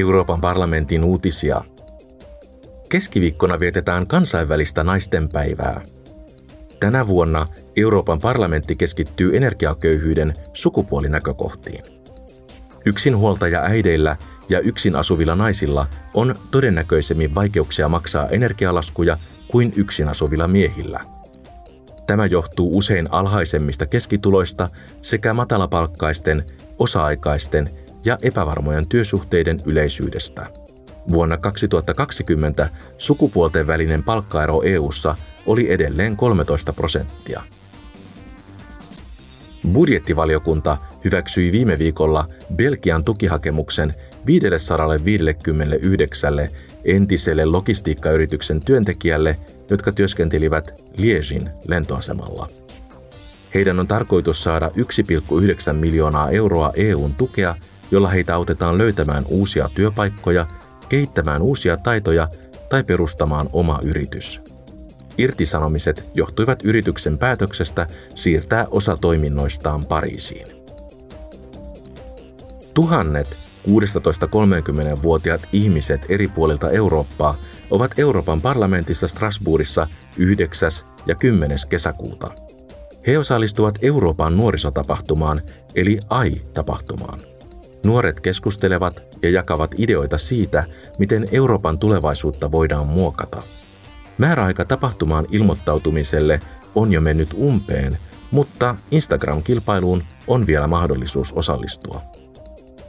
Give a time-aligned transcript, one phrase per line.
[0.00, 1.64] Euroopan parlamentin uutisia.
[2.88, 5.80] Keskiviikkona vietetään kansainvälistä naistenpäivää.
[6.80, 7.46] Tänä vuonna
[7.76, 11.84] Euroopan parlamentti keskittyy energiaköyhyyden sukupuolinäkökohtiin.
[12.86, 14.16] Yksinhuoltaja äideillä
[14.48, 19.16] ja yksin asuvilla naisilla on todennäköisemmin vaikeuksia maksaa energialaskuja
[19.48, 21.00] kuin yksin asuvilla miehillä.
[22.06, 24.68] Tämä johtuu usein alhaisemmista keskituloista
[25.02, 26.44] sekä matalapalkkaisten,
[26.78, 30.46] osa-aikaisten ja epävarmojen työsuhteiden yleisyydestä.
[31.12, 35.16] Vuonna 2020 sukupuolten välinen palkkaero EU:ssa
[35.46, 37.42] oli edelleen 13 prosenttia.
[39.72, 43.94] Budjettivaliokunta hyväksyi viime viikolla Belgian tukihakemuksen
[44.26, 46.34] 559
[46.84, 49.36] entiselle logistiikkayrityksen työntekijälle,
[49.70, 52.48] jotka työskentelivät Liegin lentoasemalla.
[53.54, 54.72] Heidän on tarkoitus saada 1,9
[55.72, 57.54] miljoonaa euroa EUn tukea,
[57.90, 60.46] jolla heitä autetaan löytämään uusia työpaikkoja,
[60.88, 62.28] kehittämään uusia taitoja
[62.68, 64.40] tai perustamaan oma yritys.
[65.18, 70.46] Irtisanomiset johtuivat yrityksen päätöksestä siirtää osa toiminnoistaan Pariisiin.
[72.74, 73.36] Tuhannet
[73.68, 77.36] 16-30-vuotiaat ihmiset eri puolilta Eurooppaa
[77.70, 80.70] ovat Euroopan parlamentissa Strasbourgissa 9.
[81.06, 81.58] ja 10.
[81.68, 82.30] kesäkuuta.
[83.06, 85.42] He osallistuvat Euroopan nuorisotapahtumaan
[85.74, 87.35] eli AI-tapahtumaan.
[87.86, 90.64] Nuoret keskustelevat ja jakavat ideoita siitä,
[90.98, 93.42] miten Euroopan tulevaisuutta voidaan muokata.
[94.18, 96.40] Määräaika tapahtumaan ilmoittautumiselle
[96.74, 97.98] on jo mennyt umpeen,
[98.30, 102.02] mutta Instagram-kilpailuun on vielä mahdollisuus osallistua.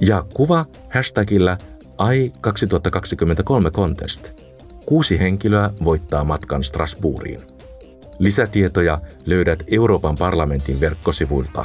[0.00, 4.42] Ja kuva hashtagillä AI2023 Contest.
[4.86, 7.40] Kuusi henkilöä voittaa matkan Strasbourgiin.
[8.18, 11.64] Lisätietoja löydät Euroopan parlamentin verkkosivuilta.